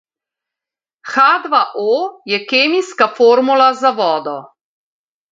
[1.15, 1.91] H dva O
[2.31, 4.35] je kemijska formula za vodo.